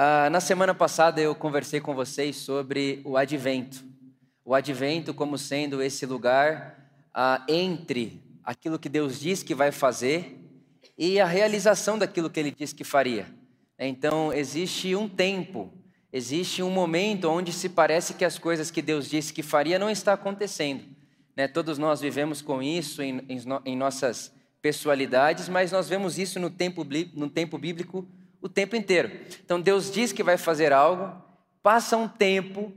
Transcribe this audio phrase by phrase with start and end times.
[0.00, 3.84] Ah, na semana passada eu conversei com vocês sobre o advento.
[4.44, 10.38] O advento como sendo esse lugar ah, entre aquilo que Deus diz que vai fazer
[10.96, 13.26] e a realização daquilo que ele disse que faria.
[13.76, 15.72] Então, existe um tempo,
[16.12, 19.90] existe um momento onde se parece que as coisas que Deus disse que faria não
[19.90, 20.84] está acontecendo.
[21.36, 21.48] Né?
[21.48, 26.50] Todos nós vivemos com isso em, em, em nossas pessoalidades, mas nós vemos isso no
[26.50, 28.06] tempo, no tempo bíblico
[28.40, 29.10] o tempo inteiro.
[29.44, 31.22] Então Deus diz que vai fazer algo,
[31.62, 32.72] passa um tempo,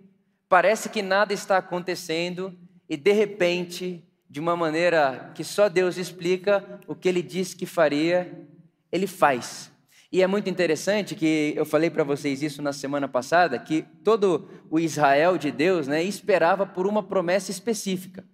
[0.50, 2.58] parece que nada está acontecendo
[2.90, 7.66] e de repente, de uma maneira que só Deus explica, o que ele disse que
[7.66, 8.48] faria,
[8.92, 9.72] ele faz.
[10.12, 14.50] E é muito interessante que eu falei para vocês isso na semana passada, que todo
[14.70, 18.26] o Israel de Deus né, esperava por uma promessa específica.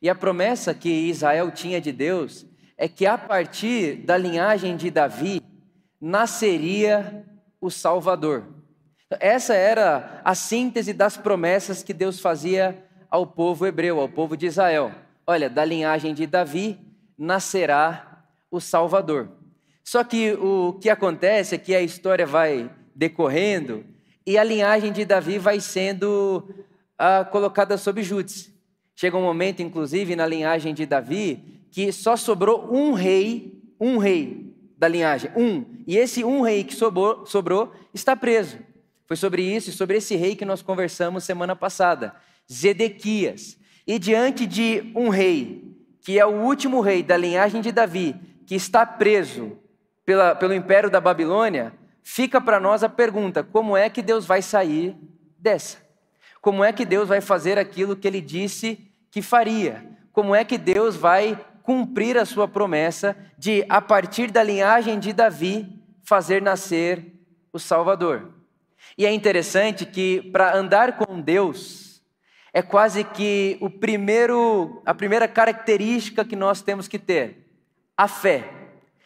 [0.00, 4.92] E a promessa que Israel tinha de Deus é que a partir da linhagem de
[4.92, 5.42] Davi,
[6.00, 7.24] nasceria
[7.60, 8.44] o Salvador.
[9.20, 14.46] Essa era a síntese das promessas que Deus fazia ao povo hebreu, ao povo de
[14.46, 14.92] Israel.
[15.26, 16.78] Olha, da linhagem de Davi
[17.16, 19.30] nascerá o Salvador.
[19.82, 23.84] Só que o que acontece é que a história vai decorrendo
[24.26, 26.46] e a linhagem de Davi vai sendo
[26.98, 28.54] ah, colocada sob júdice.
[28.94, 34.47] Chega um momento, inclusive, na linhagem de Davi, que só sobrou um rei, um rei,
[34.78, 35.64] da linhagem, um.
[35.86, 38.58] E esse um rei que sobrou, sobrou está preso.
[39.06, 42.14] Foi sobre isso e sobre esse rei que nós conversamos semana passada,
[42.50, 43.58] Zedequias.
[43.86, 48.14] E diante de um rei, que é o último rei da linhagem de Davi,
[48.46, 49.58] que está preso
[50.06, 54.42] pela, pelo império da Babilônia, fica para nós a pergunta: como é que Deus vai
[54.42, 54.94] sair
[55.38, 55.78] dessa?
[56.40, 58.78] Como é que Deus vai fazer aquilo que ele disse
[59.10, 59.84] que faria?
[60.12, 65.12] Como é que Deus vai cumprir a sua promessa de, a partir da linhagem de
[65.12, 65.68] Davi,
[66.02, 67.12] fazer nascer
[67.52, 68.32] o Salvador.
[68.96, 72.02] E é interessante que para andar com Deus
[72.54, 77.52] é quase que o primeiro, a primeira característica que nós temos que ter,
[77.94, 78.50] a fé.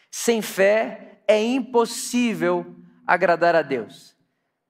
[0.08, 4.14] Sem fé é impossível agradar a Deus.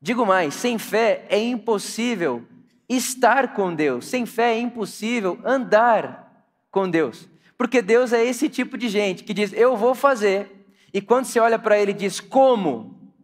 [0.01, 2.43] Digo mais, sem fé é impossível
[2.89, 4.07] estar com Deus.
[4.07, 7.31] Sem fé é impossível andar com Deus.
[7.63, 10.67] Porque Deus é esse tipo de gente que diz: Eu vou fazer.
[10.93, 13.15] E quando você olha para ele e diz como,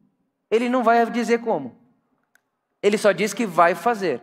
[0.49, 1.77] ele não vai dizer como.
[2.81, 4.23] Ele só diz que vai fazer.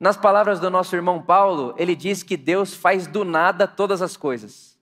[0.00, 4.16] Nas palavras do nosso irmão Paulo, ele diz que Deus faz do nada todas as
[4.16, 4.76] coisas.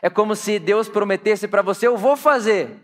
[0.00, 2.80] É como se Deus prometesse para você: Eu vou fazer.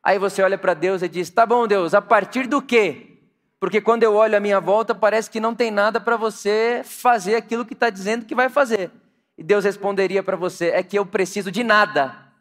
[0.00, 3.18] Aí você olha para Deus e diz: Tá bom, Deus, a partir do quê?
[3.58, 7.34] Porque quando eu olho a minha volta, parece que não tem nada para você fazer
[7.34, 8.92] aquilo que está dizendo que vai fazer.
[9.36, 12.32] E Deus responderia para você: é que eu preciso de nada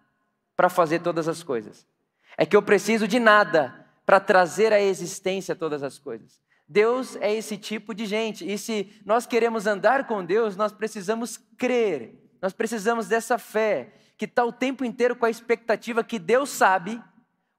[0.56, 1.88] para fazer todas as coisas.
[2.38, 6.42] É que eu preciso de nada para trazer à existência todas as coisas.
[6.68, 8.50] Deus é esse tipo de gente.
[8.50, 12.18] E se nós queremos andar com Deus, nós precisamos crer.
[12.42, 17.02] Nós precisamos dessa fé que está o tempo inteiro com a expectativa que Deus sabe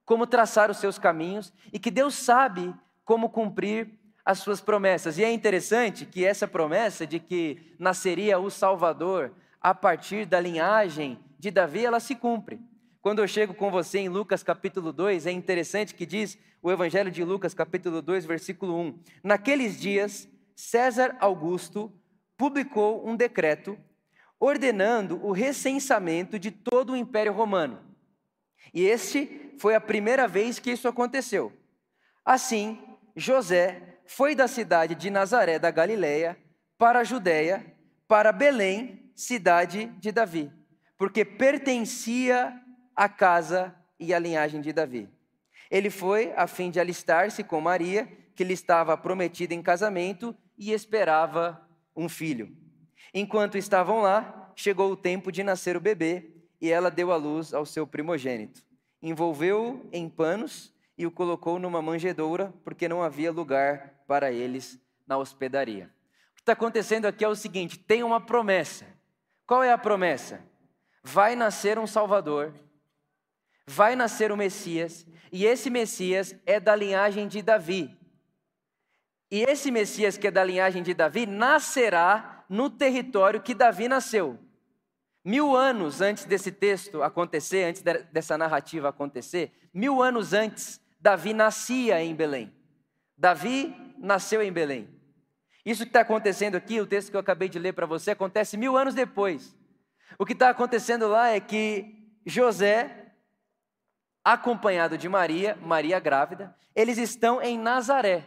[0.05, 5.19] como traçar os seus caminhos e que Deus sabe como cumprir as suas promessas.
[5.19, 11.19] E é interessante que essa promessa de que nasceria o Salvador a partir da linhagem
[11.39, 12.61] de Davi, ela se cumpre.
[13.01, 17.11] Quando eu chego com você em Lucas capítulo 2, é interessante que diz o Evangelho
[17.11, 18.99] de Lucas capítulo 2, versículo 1.
[19.25, 21.93] Naqueles dias, César Augusto
[22.37, 23.77] publicou um decreto
[24.39, 27.81] ordenando o recensamento de todo o Império Romano.
[28.73, 31.53] E este foi a primeira vez que isso aconteceu.
[32.25, 32.81] Assim,
[33.17, 36.37] José foi da cidade de Nazaré da Galileia
[36.77, 37.65] para a Judéia,
[38.07, 40.53] para Belém, cidade de Davi,
[40.99, 42.53] porque pertencia
[42.95, 45.09] à casa e à linhagem de Davi.
[45.71, 50.73] Ele foi a fim de alistar-se com Maria, que lhe estava prometida em casamento e
[50.73, 52.55] esperava um filho.
[53.15, 56.31] Enquanto estavam lá, chegou o tempo de nascer o bebê
[56.61, 58.63] e ela deu à luz ao seu primogênito.
[59.01, 65.17] Envolveu-o em panos e o colocou numa manjedoura, porque não havia lugar para eles na
[65.17, 65.91] hospedaria.
[66.33, 68.87] O que está acontecendo aqui é o seguinte: tem uma promessa.
[69.47, 70.41] Qual é a promessa?
[71.03, 72.55] Vai nascer um Salvador,
[73.67, 77.97] vai nascer o Messias, e esse Messias é da linhagem de Davi.
[79.31, 84.39] E esse Messias que é da linhagem de Davi nascerá no território que Davi nasceu.
[85.25, 92.03] Mil anos antes desse texto acontecer, antes dessa narrativa acontecer, mil anos antes, Davi nascia
[92.03, 92.53] em Belém.
[93.17, 94.89] Davi nasceu em Belém.
[95.65, 98.57] Isso que está acontecendo aqui, o texto que eu acabei de ler para você, acontece
[98.57, 99.57] mil anos depois.
[100.19, 103.03] O que está acontecendo lá é que José
[104.25, 108.25] acompanhado de Maria, Maria grávida, eles estão em Nazaré.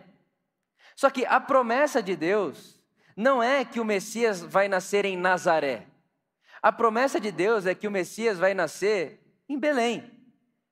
[0.95, 2.81] Só que a promessa de Deus
[3.15, 5.87] não é que o Messias vai nascer em Nazaré.
[6.65, 10.03] A promessa de Deus é que o Messias vai nascer em Belém.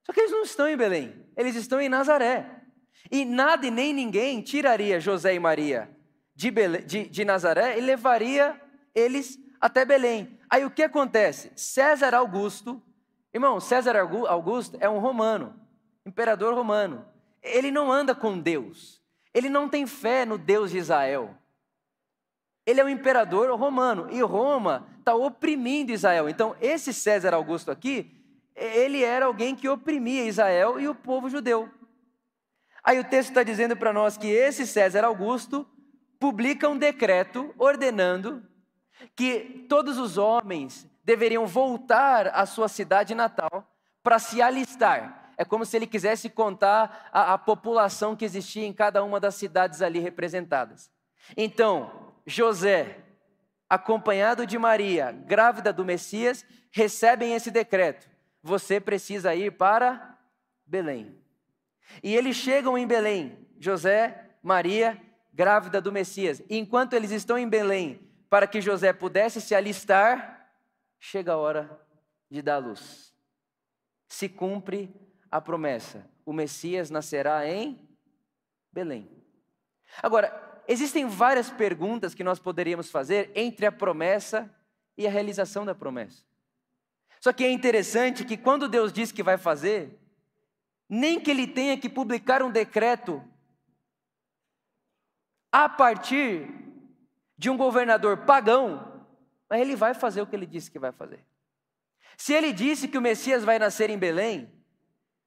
[0.01, 2.63] Só que eles não estão em Belém, eles estão em Nazaré.
[3.11, 5.95] E nada e nem ninguém tiraria José e Maria
[6.33, 8.59] de, Belém, de, de Nazaré e levaria
[8.95, 10.39] eles até Belém.
[10.49, 11.51] Aí o que acontece?
[11.55, 12.81] César Augusto,
[13.31, 15.53] irmão, César Augusto é um romano,
[16.03, 17.05] imperador romano.
[17.39, 18.99] Ele não anda com Deus,
[19.31, 21.37] ele não tem fé no Deus de Israel.
[22.65, 26.29] Ele é um imperador romano e Roma está oprimindo Israel.
[26.29, 28.11] Então, esse César Augusto aqui,
[28.55, 31.69] ele era alguém que oprimia Israel e o povo judeu.
[32.83, 35.67] Aí o texto está dizendo para nós que esse César Augusto
[36.19, 38.45] publica um decreto ordenando
[39.15, 43.67] que todos os homens deveriam voltar à sua cidade natal
[44.01, 45.31] para se alistar.
[45.37, 49.35] É como se ele quisesse contar a, a população que existia em cada uma das
[49.35, 50.91] cidades ali representadas.
[51.35, 52.97] Então, José,
[53.69, 58.09] acompanhado de Maria, grávida do Messias, recebem esse decreto.
[58.41, 60.17] Você precisa ir para
[60.65, 61.17] Belém.
[62.01, 64.99] E eles chegam em Belém, José, Maria,
[65.33, 66.41] grávida do Messias.
[66.49, 67.99] E enquanto eles estão em Belém,
[68.29, 70.49] para que José pudesse se alistar,
[70.99, 71.79] chega a hora
[72.29, 73.13] de dar luz.
[74.07, 74.93] Se cumpre
[75.29, 77.87] a promessa: o Messias nascerá em
[78.71, 79.09] Belém.
[80.01, 84.53] Agora, existem várias perguntas que nós poderíamos fazer entre a promessa
[84.97, 86.23] e a realização da promessa.
[87.19, 89.97] Só que é interessante que quando Deus diz que vai fazer,
[90.89, 93.23] nem que ele tenha que publicar um decreto
[95.51, 96.47] a partir
[97.37, 99.05] de um governador pagão,
[99.49, 101.25] mas ele vai fazer o que ele disse que vai fazer.
[102.17, 104.51] Se ele disse que o Messias vai nascer em Belém,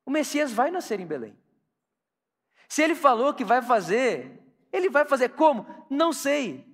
[0.05, 1.37] o Messias vai nascer em Belém.
[2.69, 4.46] Se ele falou que vai fazer,
[4.77, 5.67] ele vai fazer como?
[5.89, 6.67] Não sei.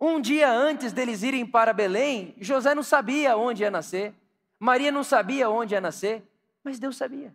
[0.00, 4.14] Um dia antes deles irem para Belém, José não sabia onde ia nascer,
[4.58, 6.22] Maria não sabia onde ia nascer,
[6.64, 7.34] mas Deus sabia.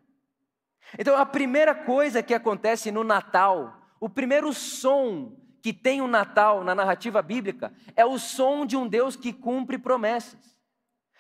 [0.98, 6.64] Então, a primeira coisa que acontece no Natal, o primeiro som que tem o Natal
[6.64, 10.60] na narrativa bíblica, é o som de um Deus que cumpre promessas.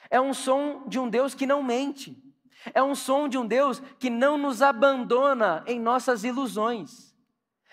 [0.09, 2.21] É um som de um Deus que não mente.
[2.73, 7.12] É um som de um Deus que não nos abandona em nossas ilusões.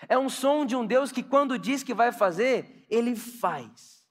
[0.07, 4.05] É um som de um Deus que, quando diz que vai fazer, ele faz.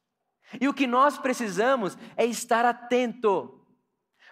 [0.61, 3.61] E o que nós precisamos é estar atento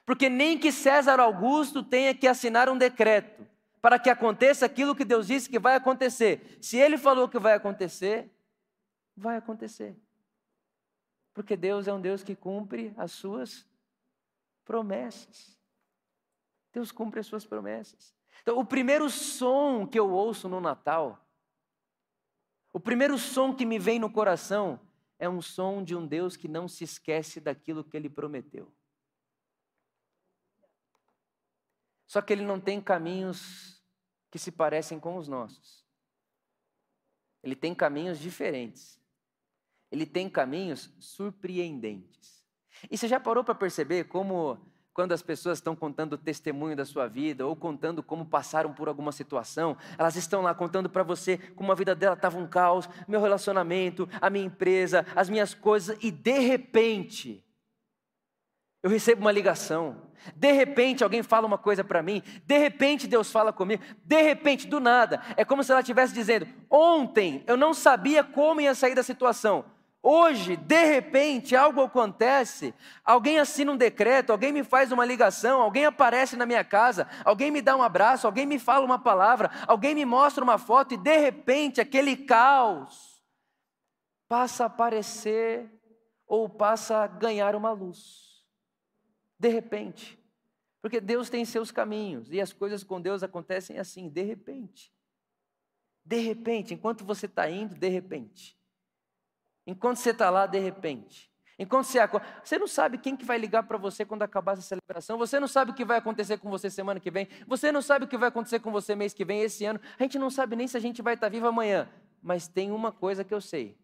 [0.08, 3.46] porque nem que César Augusto tenha que assinar um decreto
[3.78, 6.56] para que aconteça aquilo que Deus disse que vai acontecer.
[6.62, 8.34] Se ele falou que vai acontecer,
[9.14, 9.94] vai acontecer.
[11.34, 13.66] Porque Deus é um Deus que cumpre as suas
[14.64, 15.60] promessas.
[16.72, 18.14] Deus cumpre as suas promessas.
[18.40, 21.22] Então, o primeiro som que eu ouço no Natal,
[22.78, 24.78] o primeiro som que me vem no coração,
[25.18, 28.72] é um som de um Deus que não se esquece daquilo que ele prometeu.
[32.06, 33.82] Só que ele não tem caminhos
[34.30, 35.84] que se parecem com os nossos.
[37.42, 39.00] Ele tem caminhos diferentes.
[39.90, 42.46] Ele tem caminhos surpreendentes.
[42.88, 44.56] E você já parou para perceber como,
[44.98, 48.88] quando as pessoas estão contando o testemunho da sua vida, ou contando como passaram por
[48.88, 52.88] alguma situação, elas estão lá contando para você como a vida dela estava um caos,
[53.06, 57.44] meu relacionamento, a minha empresa, as minhas coisas, e de repente,
[58.82, 60.02] eu recebo uma ligação,
[60.34, 64.66] de repente alguém fala uma coisa para mim, de repente Deus fala comigo, de repente,
[64.66, 68.96] do nada, é como se ela estivesse dizendo: ontem eu não sabia como ia sair
[68.96, 69.64] da situação,
[70.08, 72.74] hoje, de repente, algo acontece,
[73.04, 77.50] alguém assina um decreto, alguém me faz uma ligação, alguém aparece na minha casa, alguém
[77.50, 80.96] me dá um abraço, alguém me fala uma palavra, alguém me mostra uma foto e
[80.96, 83.22] de repente aquele caos
[84.28, 85.70] passa a aparecer
[86.26, 88.28] ou passa a ganhar uma luz
[89.38, 90.18] de repente.
[90.80, 94.92] Porque Deus tem seus caminhos e as coisas com Deus acontecem assim, de repente.
[96.04, 98.57] De repente, enquanto você está indo, de repente.
[99.68, 101.30] Enquanto você está lá, de repente.
[101.58, 104.62] Enquanto você acorda, você não sabe quem que vai ligar para você quando acabar essa
[104.62, 107.82] celebração, você não sabe o que vai acontecer com você semana que vem, você não
[107.82, 110.30] sabe o que vai acontecer com você mês que vem, esse ano, a gente não
[110.30, 111.86] sabe nem se a gente vai estar tá vivo amanhã,
[112.22, 113.76] mas tem uma coisa que eu sei: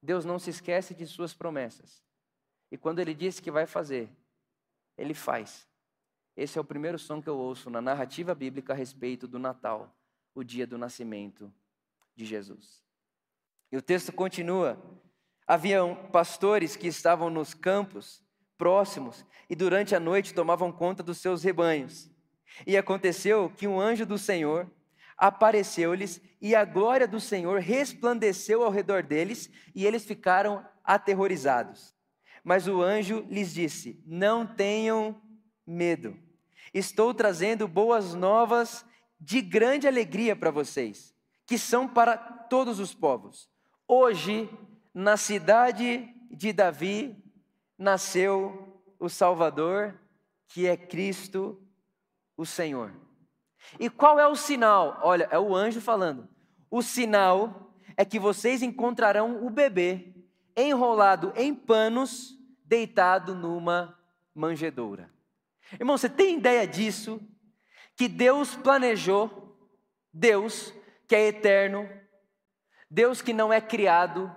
[0.00, 2.00] Deus não se esquece de suas promessas,
[2.70, 4.08] e quando Ele disse que vai fazer,
[4.96, 5.66] ele faz.
[6.36, 9.92] Esse é o primeiro som que eu ouço na narrativa bíblica a respeito do Natal,
[10.34, 11.52] o dia do nascimento
[12.14, 12.82] de Jesus.
[13.72, 14.78] E o texto continua:
[15.46, 18.22] haviam pastores que estavam nos campos
[18.58, 22.10] próximos e durante a noite tomavam conta dos seus rebanhos.
[22.66, 24.70] E aconteceu que um anjo do Senhor
[25.16, 31.94] apareceu-lhes e a glória do Senhor resplandeceu ao redor deles e eles ficaram aterrorizados.
[32.44, 35.20] Mas o anjo lhes disse: Não tenham
[35.66, 36.16] medo.
[36.74, 38.84] Estou trazendo boas novas
[39.18, 41.14] de grande alegria para vocês,
[41.46, 43.51] que são para todos os povos.
[43.94, 44.48] Hoje,
[44.94, 47.14] na cidade de Davi,
[47.76, 50.00] nasceu o Salvador,
[50.48, 51.62] que é Cristo,
[52.34, 52.90] o Senhor.
[53.78, 54.98] E qual é o sinal?
[55.02, 56.26] Olha, é o anjo falando.
[56.70, 60.14] O sinal é que vocês encontrarão o bebê
[60.56, 62.34] enrolado em panos,
[62.64, 63.94] deitado numa
[64.34, 65.12] manjedoura.
[65.78, 67.20] Irmão, você tem ideia disso?
[67.94, 69.54] Que Deus planejou,
[70.10, 70.72] Deus
[71.06, 71.86] que é eterno,
[72.92, 74.30] Deus que não é criado,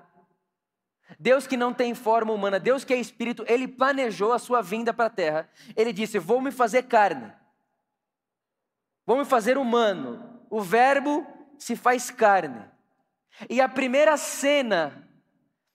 [1.20, 4.94] Deus que não tem forma humana, Deus que é espírito, ele planejou a sua vinda
[4.94, 5.50] para a terra.
[5.76, 7.34] Ele disse: Vou me fazer carne,
[9.06, 10.40] vou me fazer humano.
[10.50, 11.28] O Verbo
[11.60, 12.64] se faz carne.
[13.50, 15.06] E a primeira cena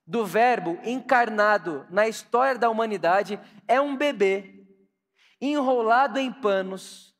[0.06, 4.64] do Verbo encarnado na história da humanidade é um bebê
[5.38, 7.14] enrolado em panos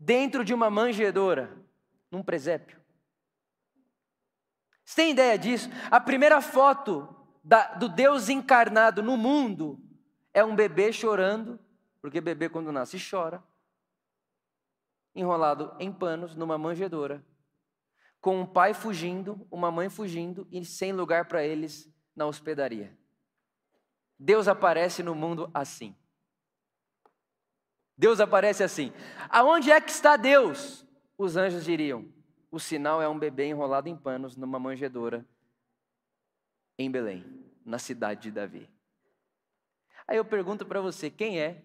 [0.00, 1.54] dentro de uma manjedoura,
[2.10, 2.83] num presépio.
[4.94, 5.68] Você tem ideia disso?
[5.90, 9.76] A primeira foto da, do Deus encarnado no mundo
[10.32, 11.58] é um bebê chorando,
[12.00, 13.42] porque bebê quando nasce chora,
[15.12, 17.26] enrolado em panos numa manjedoura,
[18.20, 22.96] com um pai fugindo, uma mãe fugindo e sem lugar para eles na hospedaria.
[24.16, 25.92] Deus aparece no mundo assim.
[27.98, 28.92] Deus aparece assim.
[29.28, 30.86] Aonde é que está Deus?
[31.18, 32.13] Os anjos diriam:
[32.54, 35.26] o sinal é um bebê enrolado em panos numa manjedoura
[36.78, 37.24] em Belém,
[37.64, 38.70] na cidade de Davi.
[40.06, 41.64] Aí eu pergunto para você: quem é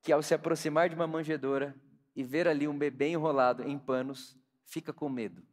[0.00, 1.78] que ao se aproximar de uma manjedoura
[2.14, 5.46] e ver ali um bebê enrolado em panos, fica com medo?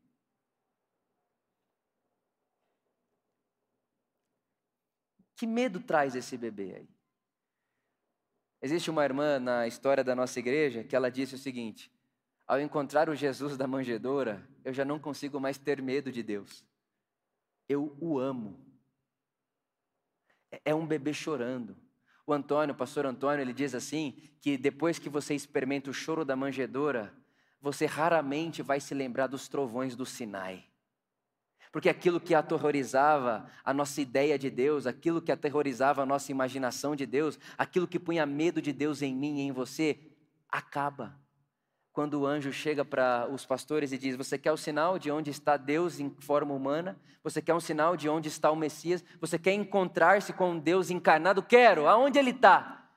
[5.36, 6.90] Que medo traz esse bebê aí?
[8.62, 11.93] Existe uma irmã na história da nossa igreja que ela disse o seguinte:
[12.54, 16.66] ao encontrar o Jesus da manjedoura, eu já não consigo mais ter medo de Deus
[17.68, 18.60] eu o amo.
[20.52, 21.76] É, é um bebê chorando.
[22.26, 26.24] O Antônio, o pastor Antônio, ele diz assim: que depois que você experimenta o choro
[26.24, 27.14] da manjedoura,
[27.62, 30.66] você raramente vai se lembrar dos trovões do Sinai.
[31.72, 36.96] Porque aquilo que aterrorizava a nossa ideia de Deus, aquilo que aterrorizava a nossa imaginação
[36.96, 40.00] de Deus, aquilo que punha medo de Deus em mim e em você,
[40.48, 41.20] acaba
[41.94, 45.30] quando o anjo chega para os pastores e diz: Você quer o sinal de onde
[45.30, 47.00] está Deus em forma humana?
[47.24, 49.06] Você quer um sinal de onde está o Messias?
[49.22, 51.44] Você quer encontrar-se com Deus encarnado?
[51.44, 51.88] Quero.
[51.88, 52.90] Aonde ele está?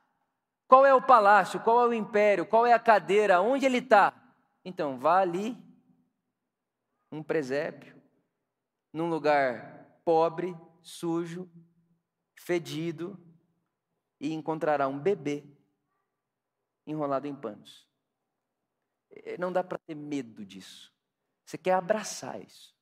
[0.66, 1.60] Qual é o palácio?
[1.60, 2.46] Qual é o império?
[2.46, 3.40] Qual é a cadeira?
[3.40, 4.12] Onde ele está?
[4.64, 5.56] Então, vá ali,
[7.12, 7.94] um presépio,
[8.92, 11.48] num lugar pobre, sujo,
[12.34, 13.16] fedido,
[14.18, 15.44] e encontrará um bebê
[16.86, 17.86] enrolado em panos.
[19.38, 20.92] Não dá para ter medo disso.
[21.44, 22.76] Você quer abraçar isso.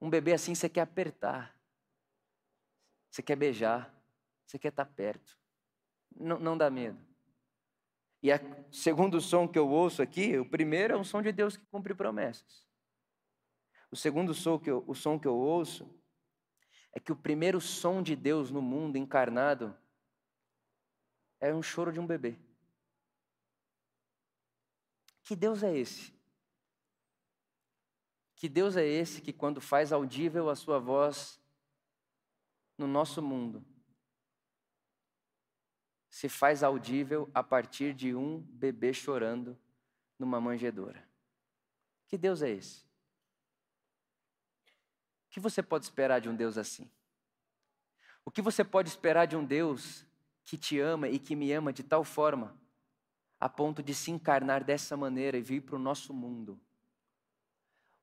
[0.00, 1.58] Um bebê assim você quer apertar.
[3.10, 3.94] Você quer beijar.
[4.46, 5.38] Você quer estar tá perto.
[6.14, 6.98] Não, não dá medo.
[8.22, 11.56] E o segundo som que eu ouço aqui, o primeiro é um som de Deus
[11.56, 12.66] que cumpre promessas.
[13.90, 15.88] O segundo som que eu, o som que eu ouço
[16.92, 19.76] é que o primeiro som de Deus no mundo encarnado
[21.38, 22.38] é um choro de um bebê.
[25.24, 26.12] Que Deus é esse?
[28.36, 31.40] Que Deus é esse que, quando faz audível a sua voz
[32.76, 33.64] no nosso mundo,
[36.10, 39.58] se faz audível a partir de um bebê chorando
[40.18, 41.08] numa manjedoura?
[42.06, 42.82] Que Deus é esse?
[45.26, 46.88] O que você pode esperar de um Deus assim?
[48.26, 50.06] O que você pode esperar de um Deus
[50.44, 52.54] que te ama e que me ama de tal forma
[53.40, 56.58] a ponto de se encarnar dessa maneira e vir para o nosso mundo.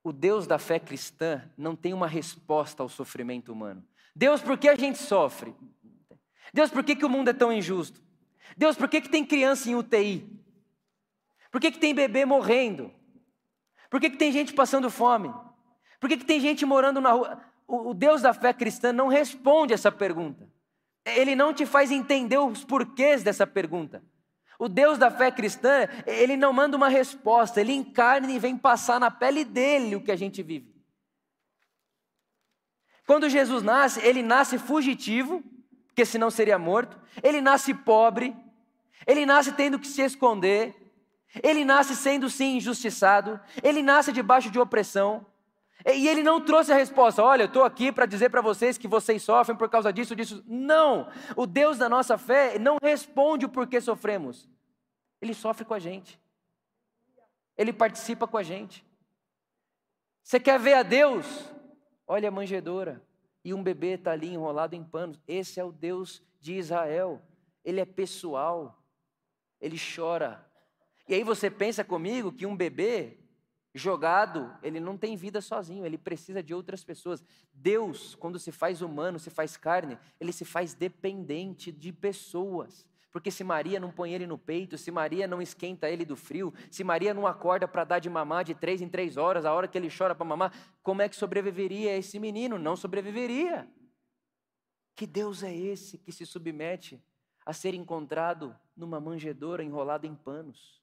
[0.03, 3.85] O Deus da fé cristã não tem uma resposta ao sofrimento humano.
[4.15, 5.55] Deus, por que a gente sofre?
[6.53, 8.01] Deus, por que, que o mundo é tão injusto?
[8.57, 10.27] Deus, por que, que tem criança em UTI?
[11.51, 12.91] Por que, que tem bebê morrendo?
[13.89, 15.33] Por que, que tem gente passando fome?
[15.99, 17.41] Por que, que tem gente morando na rua?
[17.67, 20.49] O Deus da fé cristã não responde essa pergunta.
[21.05, 24.03] Ele não te faz entender os porquês dessa pergunta.
[24.61, 28.99] O Deus da fé cristã, ele não manda uma resposta, ele encarna e vem passar
[28.99, 30.71] na pele dele o que a gente vive.
[33.07, 35.43] Quando Jesus nasce, ele nasce fugitivo,
[35.87, 37.01] porque senão seria morto.
[37.23, 38.35] Ele nasce pobre,
[39.07, 40.75] ele nasce tendo que se esconder,
[41.41, 45.25] Ele nasce sendo sim injustiçado, ele nasce debaixo de opressão,
[45.85, 48.87] e ele não trouxe a resposta, olha, eu estou aqui para dizer para vocês que
[48.87, 50.43] vocês sofrem por causa disso, disso.
[50.47, 51.09] Não!
[51.35, 54.47] O Deus da nossa fé não responde o porquê sofremos.
[55.21, 56.19] Ele sofre com a gente.
[57.57, 58.85] Ele participa com a gente.
[60.23, 61.25] Você quer ver a Deus?
[62.07, 63.01] Olha a manjedoura.
[63.43, 65.19] E um bebê está ali enrolado em panos.
[65.27, 67.21] Esse é o Deus de Israel.
[67.65, 68.83] Ele é pessoal.
[69.59, 70.45] Ele chora.
[71.07, 73.17] E aí você pensa comigo que um bebê
[73.73, 77.23] jogado, ele não tem vida sozinho, ele precisa de outras pessoas.
[77.53, 82.85] Deus, quando se faz humano, se faz carne, ele se faz dependente de pessoas.
[83.11, 86.53] Porque se Maria não põe ele no peito, se Maria não esquenta ele do frio,
[86.69, 89.67] se Maria não acorda para dar de mamar de três em três horas, a hora
[89.67, 92.57] que ele chora para mamar, como é que sobreviveria esse menino?
[92.57, 93.69] Não sobreviveria.
[94.95, 97.03] Que Deus é esse que se submete
[97.45, 100.80] a ser encontrado numa manjedoura enrolado em panos?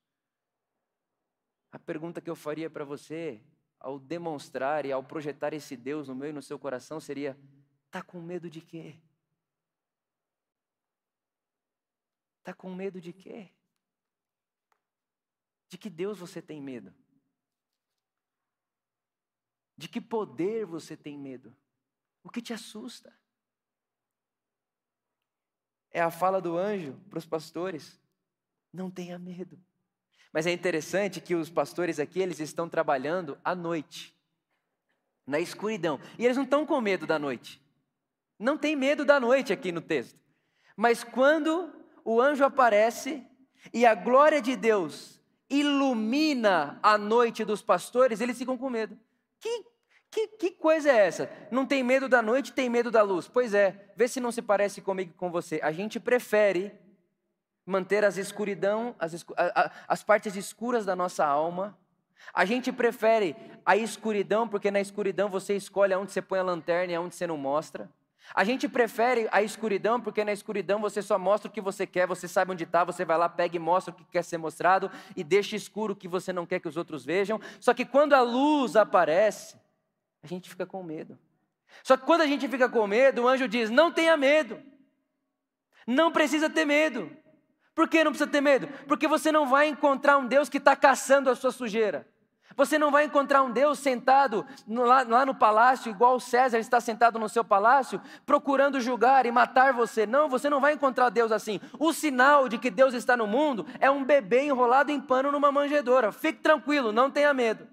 [1.71, 3.43] A pergunta que eu faria para você,
[3.79, 7.39] ao demonstrar e ao projetar esse Deus no meu e no seu coração, seria:
[7.87, 8.99] está com medo de quê?
[12.39, 13.51] Está com medo de quê?
[15.69, 16.95] De que Deus você tem medo?
[19.77, 21.55] De que poder você tem medo?
[22.23, 23.15] O que te assusta?
[25.91, 28.01] É a fala do anjo para os pastores:
[28.73, 29.63] não tenha medo.
[30.33, 34.15] Mas é interessante que os pastores aqui, eles estão trabalhando à noite,
[35.27, 35.99] na escuridão.
[36.19, 37.61] E eles não estão com medo da noite.
[38.39, 40.19] Não tem medo da noite aqui no texto.
[40.77, 41.73] Mas quando
[42.05, 43.27] o anjo aparece
[43.73, 45.21] e a glória de Deus
[45.51, 48.97] ilumina a noite dos pastores, eles ficam com medo.
[49.41, 49.65] Que,
[50.11, 51.31] que, que coisa é essa?
[51.51, 53.27] Não tem medo da noite, tem medo da luz.
[53.27, 55.59] Pois é, vê se não se parece comigo e com você.
[55.63, 56.73] A gente prefere
[57.69, 59.25] manter as escuridão, as,
[59.87, 61.79] as partes escuras da nossa alma.
[62.33, 66.93] A gente prefere a escuridão, porque na escuridão você escolhe aonde você põe a lanterna
[66.93, 67.91] e aonde você não mostra.
[68.35, 72.07] A gente prefere a escuridão, porque na escuridão você só mostra o que você quer,
[72.07, 74.91] você sabe onde está, você vai lá, pega e mostra o que quer ser mostrado
[75.15, 77.41] e deixa escuro o que você não quer que os outros vejam.
[77.61, 79.57] Só que quando a luz aparece,
[80.23, 81.19] a gente fica com medo.
[81.83, 84.61] Só que quando a gente fica com medo, o anjo diz: não tenha medo,
[85.87, 87.11] não precisa ter medo.
[87.79, 88.67] Por que não precisa ter medo?
[88.89, 92.09] Porque você não vai encontrar um Deus que está caçando a sua sujeira.
[92.57, 96.81] Você não vai encontrar um Deus sentado no, lá, lá, no palácio, igual César está
[96.81, 100.07] sentado no seu palácio, procurando julgar e matar você.
[100.07, 101.61] Não, você não vai encontrar Deus assim.
[101.79, 105.53] O sinal de que Deus está no mundo é um bebê enrolado em pano numa
[105.53, 106.11] manjedoura.
[106.11, 107.69] Fique tranquilo, não tenha medo.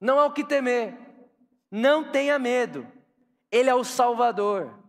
[0.00, 0.98] Não há o que temer.
[1.70, 2.84] Não tenha medo.
[3.52, 4.79] Ele é o Salvador.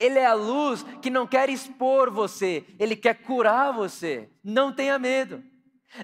[0.00, 4.30] Ele é a luz que não quer expor você, ele quer curar você.
[4.42, 5.44] Não tenha medo.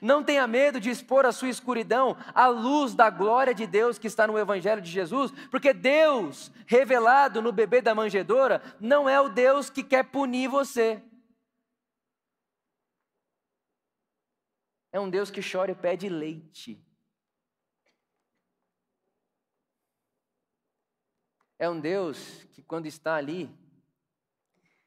[0.03, 4.09] Não tenha medo de expor a sua escuridão à luz da glória de Deus que
[4.09, 9.29] está no Evangelho de Jesus, porque Deus, revelado no bebê da manjedoura, não é o
[9.29, 11.03] Deus que quer punir você.
[14.93, 16.83] É um Deus que chora e pede leite.
[21.59, 23.49] É um Deus que, quando está ali,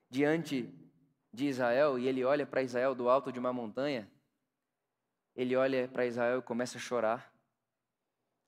[0.10, 0.74] diante
[1.32, 4.12] de Israel e ele olha para Israel do alto de uma montanha,
[5.36, 7.34] ele olha para Israel e começa a chorar.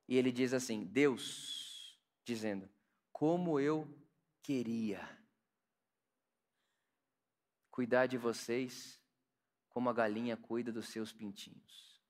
[0.08, 2.67] E ele diz assim: Deus, dizendo,
[3.12, 3.88] como eu
[4.41, 5.08] queria
[7.69, 9.00] cuidar de vocês
[9.69, 12.02] como a galinha cuida dos seus pintinhos.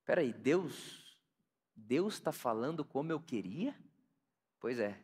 [0.00, 1.16] Espera aí, Deus,
[1.76, 3.78] Deus está falando como eu queria?
[4.58, 5.00] Pois é,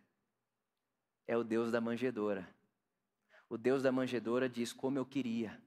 [1.24, 2.55] é o Deus da manjedoura
[3.48, 5.60] o Deus da manjedoura diz como eu queria.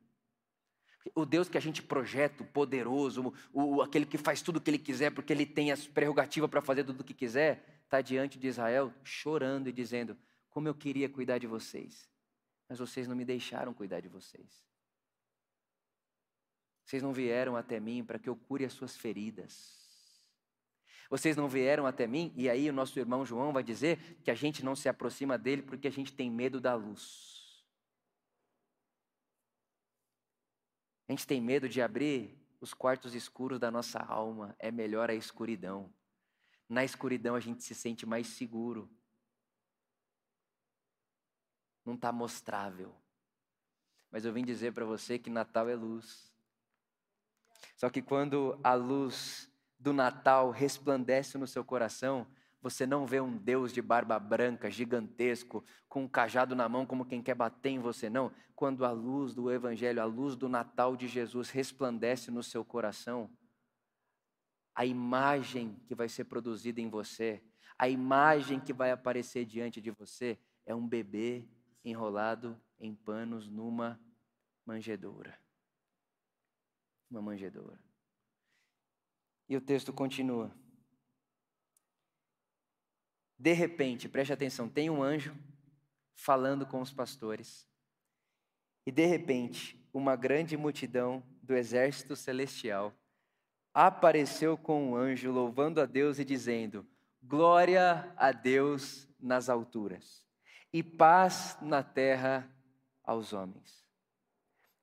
[1.16, 4.62] O Deus que a gente projeta, o poderoso, o, o, aquele que faz tudo o
[4.62, 8.02] que ele quiser, porque ele tem as prerrogativas para fazer tudo o que quiser, está
[8.02, 10.18] diante de Israel chorando e dizendo:
[10.50, 12.10] Como eu queria cuidar de vocês,
[12.68, 14.68] mas vocês não me deixaram cuidar de vocês.
[16.84, 19.80] Vocês não vieram até mim para que eu cure as suas feridas.
[21.10, 24.36] Vocês não vieram até mim, e aí o nosso irmão João vai dizer que a
[24.36, 27.39] gente não se aproxima dele porque a gente tem medo da luz.
[31.10, 35.16] A gente tem medo de abrir os quartos escuros da nossa alma, é melhor a
[35.16, 35.92] escuridão.
[36.70, 38.88] Na escuridão a gente se sente mais seguro.
[41.84, 42.94] Não está mostrável.
[44.12, 46.32] Mas eu vim dizer para você que Natal é luz.
[47.76, 52.28] Só que quando a luz do Natal resplandece no seu coração,
[52.62, 57.06] Você não vê um Deus de barba branca, gigantesco, com um cajado na mão, como
[57.06, 58.32] quem quer bater em você, não.
[58.54, 63.30] Quando a luz do Evangelho, a luz do Natal de Jesus resplandece no seu coração,
[64.76, 67.42] a imagem que vai ser produzida em você,
[67.78, 71.48] a imagem que vai aparecer diante de você, é um bebê
[71.84, 74.00] enrolado em panos numa
[74.66, 75.38] manjedoura.
[77.10, 77.80] Uma manjedoura.
[79.48, 80.54] E o texto continua.
[83.40, 85.34] De repente, preste atenção, tem um anjo
[86.14, 87.66] falando com os pastores.
[88.86, 92.94] E de repente, uma grande multidão do exército celestial
[93.74, 96.86] apareceu com um anjo, louvando a Deus e dizendo:
[97.24, 100.26] Glória a Deus nas alturas
[100.74, 102.54] e paz na terra
[103.04, 103.88] aos homens.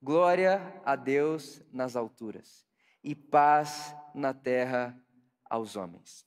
[0.01, 2.67] Glória a Deus nas alturas
[3.03, 4.99] e paz na terra
[5.49, 6.26] aos homens.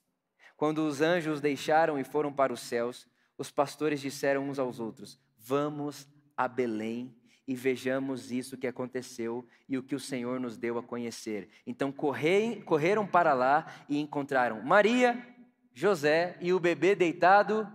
[0.59, 5.17] Quando os anjos deixaram e foram para os céus, os pastores disseram uns aos outros:
[5.37, 7.15] Vamos a Belém
[7.47, 11.47] e vejamos isso que aconteceu e o que o Senhor nos deu a conhecer.
[11.65, 15.25] Então correram para lá e encontraram Maria,
[15.73, 17.65] José e o bebê deitado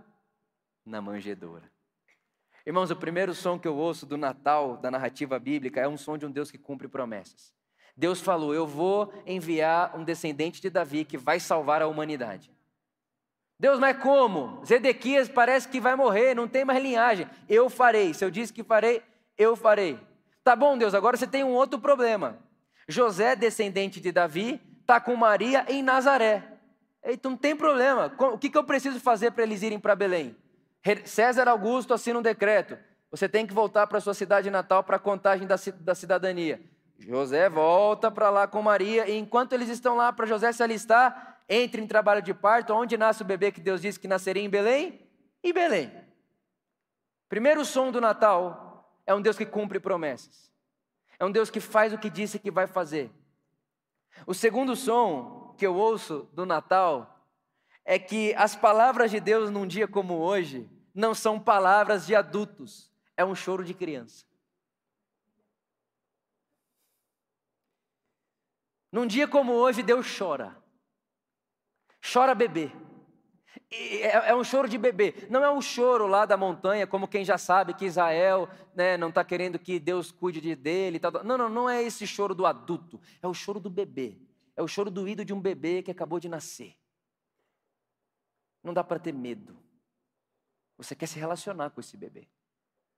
[0.85, 1.71] na manjedoura.
[2.67, 6.19] Irmãos, o primeiro som que eu ouço do Natal, da narrativa bíblica, é um som
[6.19, 7.51] de um Deus que cumpre promessas.
[7.97, 12.53] Deus falou: Eu vou enviar um descendente de Davi que vai salvar a humanidade.
[13.59, 14.63] Deus, mas como?
[14.65, 17.27] Zedequias parece que vai morrer, não tem mais linhagem.
[17.47, 18.13] Eu farei.
[18.13, 19.01] Se eu disse que farei,
[19.37, 19.99] eu farei.
[20.43, 22.37] Tá bom, Deus, agora você tem um outro problema.
[22.87, 26.43] José, descendente de Davi, está com Maria em Nazaré.
[27.03, 28.13] Então não tem problema.
[28.19, 30.35] O que eu preciso fazer para eles irem para Belém?
[31.05, 32.77] César Augusto assina um decreto.
[33.09, 36.61] Você tem que voltar para sua cidade natal para a contagem da cidadania.
[36.99, 41.34] José volta para lá com Maria, e enquanto eles estão lá para José se alistar,
[41.47, 44.49] entre em trabalho de parto, onde nasce o bebê que Deus disse que nasceria em
[44.49, 45.07] Belém?
[45.43, 45.91] Em Belém.
[47.29, 50.51] Primeiro som do Natal é um Deus que cumpre promessas.
[51.19, 53.11] É um Deus que faz o que disse que vai fazer.
[54.25, 57.29] O segundo som que eu ouço do Natal
[57.83, 62.91] é que as palavras de Deus num dia como hoje não são palavras de adultos,
[63.15, 64.25] é um choro de criança.
[68.91, 70.64] Num dia como hoje, Deus chora
[72.11, 72.71] chora bebê.
[73.71, 75.27] É, é, um choro de bebê.
[75.29, 79.09] Não é um choro lá da montanha, como quem já sabe que Israel né, não
[79.09, 80.99] está querendo que Deus cuide de dele.
[80.99, 81.11] Tal.
[81.23, 83.01] Não, não, não é esse choro do adulto.
[83.21, 84.17] É o choro do bebê.
[84.55, 86.75] É o choro doído de um bebê que acabou de nascer.
[88.63, 89.57] Não dá para ter medo.
[90.77, 92.27] Você quer se relacionar com esse bebê.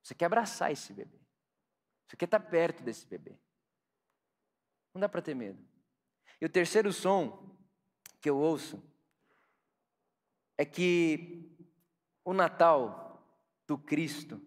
[0.03, 1.19] Você quer abraçar esse bebê.
[2.07, 3.37] Você quer estar perto desse bebê.
[4.93, 5.63] Não dá para ter medo.
[6.39, 7.55] E o terceiro som
[8.21, 8.81] que eu ouço
[10.57, 11.55] é que
[12.25, 13.23] o Natal
[13.67, 14.41] do Cristo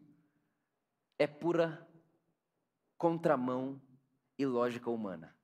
[1.18, 1.87] é pura
[2.99, 3.81] contramão
[4.38, 5.37] e lógica humana.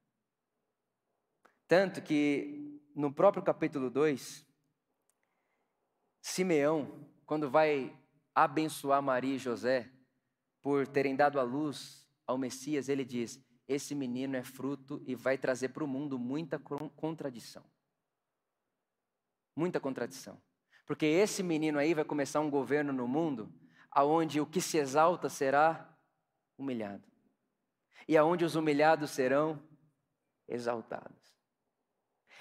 [1.68, 4.46] Tanto que no próprio capítulo 2,
[6.22, 7.96] Simeão, quando vai
[8.34, 9.92] abençoar Maria e José
[10.60, 15.38] por terem dado a luz ao Messias, ele diz: Esse menino é fruto e vai
[15.38, 17.64] trazer para o mundo muita contradição.
[19.54, 20.40] Muita contradição.
[20.86, 23.52] Porque esse menino aí vai começar um governo no mundo
[23.90, 25.92] aonde o que se exalta será
[26.56, 27.02] humilhado.
[28.06, 29.60] E aonde os humilhados serão
[30.46, 31.34] exaltados.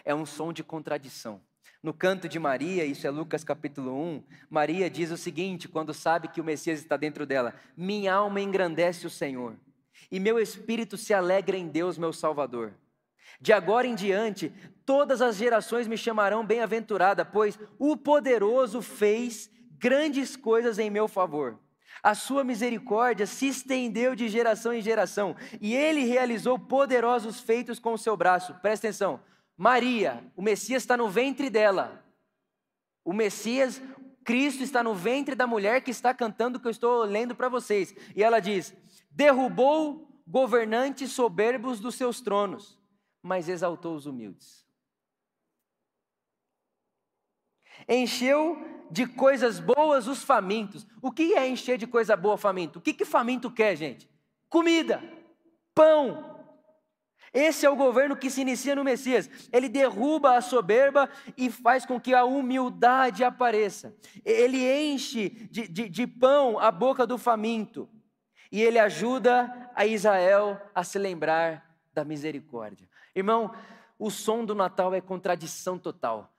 [0.03, 1.41] É um som de contradição.
[1.81, 6.27] No canto de Maria, isso é Lucas capítulo 1, Maria diz o seguinte, quando sabe
[6.27, 9.55] que o Messias está dentro dela: Minha alma engrandece o Senhor,
[10.11, 12.73] e meu espírito se alegra em Deus, meu Salvador
[13.39, 14.53] de agora em diante,
[14.85, 21.59] todas as gerações me chamarão bem-aventurada, pois o poderoso fez grandes coisas em meu favor.
[22.01, 27.93] A sua misericórdia se estendeu de geração em geração, e ele realizou poderosos feitos com
[27.93, 28.53] o seu braço.
[28.61, 29.19] Presta atenção.
[29.57, 32.03] Maria, o Messias está no ventre dela.
[33.03, 33.81] O Messias,
[34.23, 37.95] Cristo está no ventre da mulher que está cantando que eu estou lendo para vocês.
[38.15, 38.73] E ela diz:
[39.09, 42.77] derrubou governantes soberbos dos seus tronos
[43.25, 44.63] mas exaltou os humildes.
[47.89, 48.55] Encheu
[48.91, 50.85] de coisas boas os famintos.
[51.01, 52.77] O que é encher de coisa boa faminto?
[52.77, 54.07] O que, que faminto quer, gente?
[54.47, 55.03] Comida,
[55.73, 56.35] pão.
[57.33, 59.27] Esse é o governo que se inicia no Messias.
[59.51, 63.95] Ele derruba a soberba e faz com que a humildade apareça.
[64.23, 67.89] Ele enche de, de, de pão a boca do faminto.
[68.51, 72.87] E ele ajuda a Israel a se lembrar da misericórdia.
[73.15, 73.55] Irmão,
[73.97, 76.31] o som do Natal é contradição total.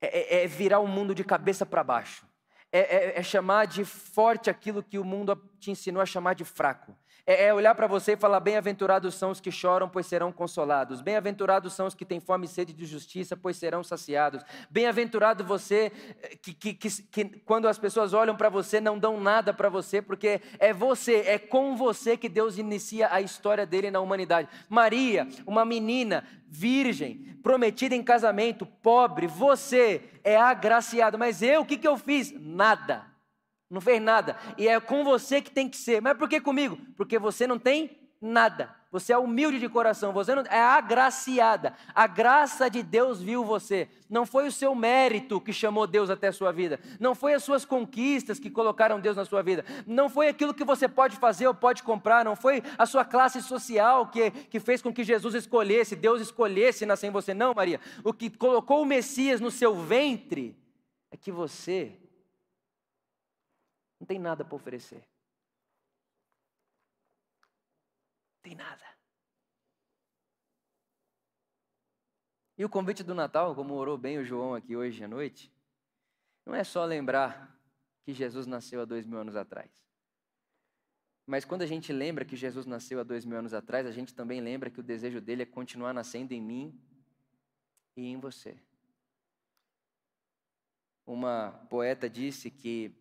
[0.00, 2.26] é, é, é virar o mundo de cabeça para baixo.
[2.72, 6.44] É, é, é, chamar de forte aquilo que o mundo te ensinou a chamar de
[6.44, 6.96] fraco.
[7.26, 11.00] É, é olhar para você e falar: bem-aventurados são os que choram, pois serão consolados.
[11.00, 14.42] Bem-aventurados são os que têm fome e sede de justiça, pois serão saciados.
[14.70, 19.20] Bem-aventurado você eh, que, que, que, que, quando as pessoas olham para você, não dão
[19.20, 23.90] nada para você, porque é você, é com você que Deus inicia a história dele
[23.90, 24.48] na humanidade.
[24.68, 31.18] Maria, uma menina virgem, prometida em casamento, pobre, você é agraciado.
[31.18, 32.32] Mas eu, o que, que eu fiz?
[32.32, 33.11] Nada
[33.72, 34.36] não fez nada.
[34.58, 36.02] E é com você que tem que ser.
[36.02, 36.78] Mas por que comigo?
[36.94, 38.74] Porque você não tem nada.
[38.90, 41.74] Você é humilde de coração, você não, é agraciada.
[41.94, 43.88] A graça de Deus viu você.
[44.10, 46.78] Não foi o seu mérito que chamou Deus até a sua vida.
[47.00, 49.64] Não foi as suas conquistas que colocaram Deus na sua vida.
[49.86, 52.22] Não foi aquilo que você pode fazer ou pode comprar.
[52.22, 56.84] Não foi a sua classe social que, que fez com que Jesus escolhesse, Deus escolhesse
[56.84, 57.32] nascer em você.
[57.32, 57.80] Não, Maria.
[58.04, 60.54] O que colocou o Messias no seu ventre
[61.10, 62.01] é que você
[64.02, 65.08] não tem nada para oferecer.
[68.42, 68.84] Tem nada.
[72.58, 75.52] E o convite do Natal, como orou bem o João aqui hoje à noite,
[76.44, 77.56] não é só lembrar
[78.02, 79.70] que Jesus nasceu há dois mil anos atrás.
[81.24, 84.12] Mas quando a gente lembra que Jesus nasceu há dois mil anos atrás, a gente
[84.12, 86.76] também lembra que o desejo dele é continuar nascendo em mim
[87.96, 88.60] e em você.
[91.06, 93.00] Uma poeta disse que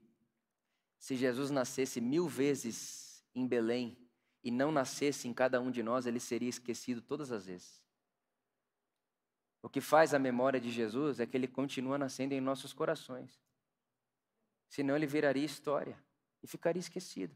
[1.01, 3.97] se Jesus nascesse mil vezes em Belém
[4.43, 7.83] e não nascesse em cada um de nós, ele seria esquecido todas as vezes.
[9.63, 13.41] O que faz a memória de Jesus é que ele continua nascendo em nossos corações.
[14.69, 15.97] Senão ele viraria história
[16.43, 17.35] e ficaria esquecido.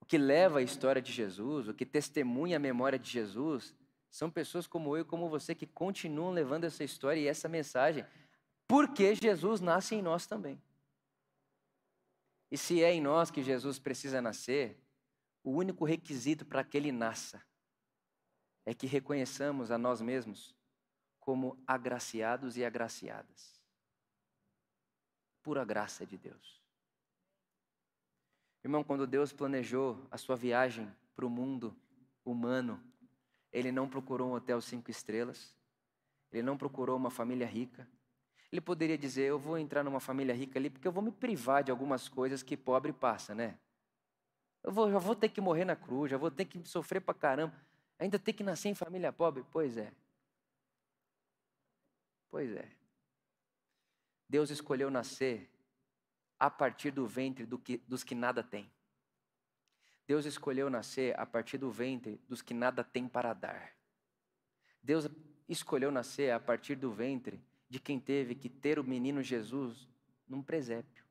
[0.00, 3.76] O que leva a história de Jesus, o que testemunha a memória de Jesus,
[4.10, 8.04] são pessoas como eu e como você que continuam levando essa história e essa mensagem,
[8.66, 10.60] porque Jesus nasce em nós também.
[12.50, 14.80] E se é em nós que Jesus precisa nascer,
[15.42, 17.42] o único requisito para que ele nasça
[18.64, 20.54] é que reconheçamos a nós mesmos
[21.20, 23.60] como agraciados e agraciadas.
[25.42, 26.62] Pura graça de Deus.
[28.62, 31.76] Irmão, quando Deus planejou a sua viagem para o mundo
[32.24, 32.82] humano,
[33.52, 35.56] Ele não procurou um hotel cinco estrelas,
[36.32, 37.88] Ele não procurou uma família rica,
[38.56, 41.62] ele poderia dizer: Eu vou entrar numa família rica ali porque eu vou me privar
[41.62, 43.58] de algumas coisas que pobre passa, né?
[44.62, 47.14] Eu vou, já vou ter que morrer na cruz, já vou ter que sofrer pra
[47.14, 47.54] caramba.
[47.98, 49.44] Ainda ter que nascer em família pobre?
[49.52, 49.92] Pois é.
[52.30, 52.68] Pois é.
[54.28, 55.48] Deus escolheu nascer
[56.38, 58.68] a partir do ventre do que, dos que nada têm.
[60.06, 63.72] Deus escolheu nascer a partir do ventre dos que nada têm para dar.
[64.82, 65.08] Deus
[65.48, 69.88] escolheu nascer a partir do ventre de quem teve que ter o menino Jesus
[70.26, 71.04] num presépio,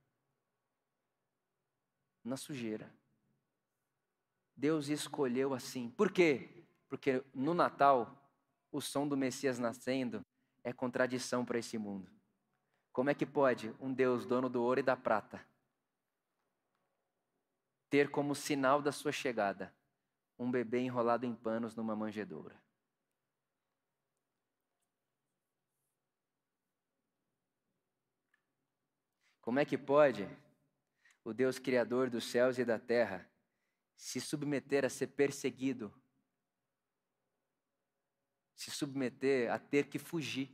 [2.23, 2.93] na sujeira.
[4.55, 5.89] Deus escolheu assim.
[5.89, 6.65] Por quê?
[6.87, 8.31] Porque no Natal,
[8.71, 10.25] o som do Messias nascendo
[10.63, 12.09] é contradição para esse mundo.
[12.91, 15.45] Como é que pode um Deus dono do ouro e da prata
[17.89, 19.73] ter como sinal da sua chegada
[20.37, 22.64] um bebê enrolado em panos numa manjedoura?
[29.45, 30.27] Como é que pode
[31.23, 33.29] o Deus Criador dos céus e da terra
[33.95, 35.93] se submeter a ser perseguido,
[38.55, 40.49] se submeter a ter que fugir?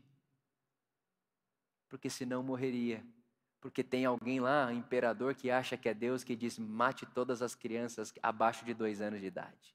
[1.88, 3.02] Porque senão morreria.
[3.62, 7.56] Porque tem alguém lá, imperador, que acha que é Deus, que diz: mate todas as
[7.56, 9.74] crianças abaixo de dois anos de idade.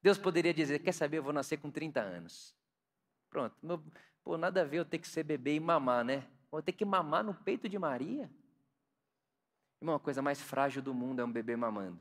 [0.00, 2.54] Deus poderia dizer: quer saber, eu vou nascer com 30 anos.
[3.30, 3.82] Pronto, meu,
[4.22, 6.35] pô, nada a ver eu ter que ser bebê e mamar, né?
[6.56, 8.30] Vou ter que mamar no peito de Maria?
[9.78, 12.00] Irmão, a coisa mais frágil do mundo é um bebê mamando.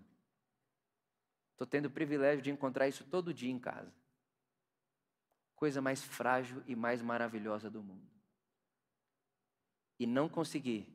[1.51, 3.93] Estou tendo o privilégio de encontrar isso todo dia em casa.
[5.57, 8.09] Coisa mais frágil e mais maravilhosa do mundo.
[9.99, 10.87] E não consegui,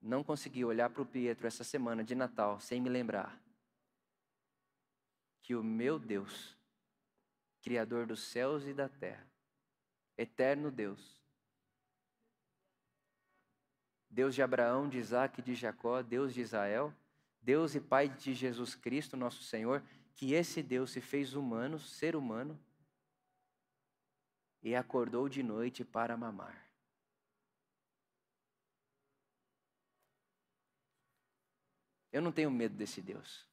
[0.00, 3.42] não consegui olhar para o Pietro essa semana de Natal sem me lembrar
[5.42, 6.56] que o meu Deus,
[7.60, 9.28] Criador dos céus e da terra,
[10.16, 11.23] eterno Deus,
[14.14, 16.94] Deus de Abraão, de Isaac de Jacó, Deus de Israel,
[17.42, 19.82] Deus e Pai de Jesus Cristo, nosso Senhor,
[20.14, 22.58] que esse Deus se fez humano, ser humano,
[24.62, 26.64] e acordou de noite para mamar.
[32.12, 33.44] Eu não tenho medo desse Deus.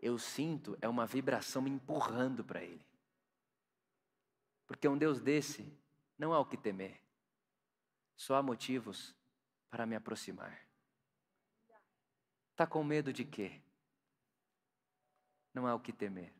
[0.00, 2.84] Eu sinto é uma vibração me empurrando para Ele.
[4.66, 5.70] Porque um Deus desse
[6.18, 7.03] não há o que temer.
[8.16, 9.14] Só há motivos
[9.70, 10.64] para me aproximar.
[12.50, 13.60] Está com medo de quê?
[15.52, 16.32] Não há o que temer.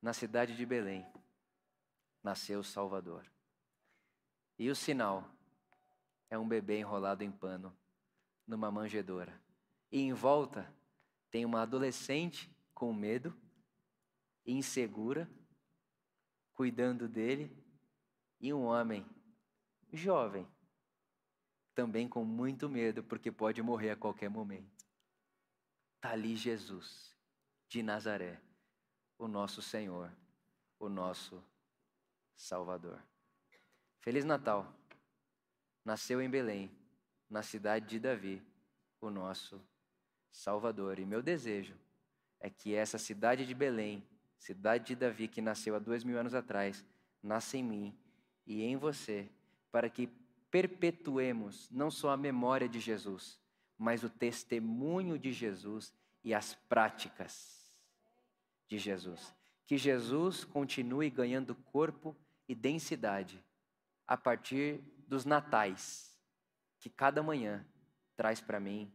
[0.00, 1.06] Na cidade de Belém
[2.22, 3.30] nasceu o Salvador.
[4.58, 5.28] E o sinal
[6.30, 7.76] é um bebê enrolado em pano
[8.46, 9.40] numa manjedoura.
[9.90, 10.72] E em volta
[11.30, 13.36] tem uma adolescente com medo,
[14.46, 15.30] insegura,
[16.52, 17.56] cuidando dele,
[18.40, 19.06] e um homem
[19.92, 20.46] jovem,
[21.74, 24.86] também com muito medo, porque pode morrer a qualquer momento.
[25.96, 27.16] Está ali Jesus,
[27.68, 28.40] de Nazaré,
[29.18, 30.12] o nosso Senhor,
[30.78, 31.42] o nosso
[32.34, 33.02] Salvador.
[34.00, 34.72] Feliz Natal!
[35.84, 36.70] Nasceu em Belém,
[37.28, 38.42] na cidade de Davi,
[39.00, 39.60] o nosso
[40.30, 40.98] Salvador.
[40.98, 41.76] E meu desejo
[42.38, 44.06] é que essa cidade de Belém,
[44.38, 46.84] cidade de Davi, que nasceu há dois mil anos atrás,
[47.22, 47.98] nasça em mim
[48.46, 49.30] e em você,
[49.72, 50.08] para que
[50.50, 53.40] perpetuemos não só a memória de Jesus,
[53.78, 57.74] mas o testemunho de Jesus e as práticas
[58.68, 59.34] de Jesus.
[59.66, 62.14] Que Jesus continue ganhando corpo
[62.46, 63.42] e densidade
[64.06, 66.12] a partir dos natais
[66.78, 67.66] que cada manhã
[68.14, 68.92] traz para mim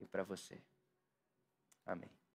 [0.00, 0.62] e para você.
[1.86, 2.14] Amém.